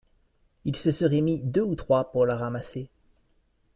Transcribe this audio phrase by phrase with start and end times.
[0.65, 2.89] Ils se seraient mis deux ou trois pour la ramasser.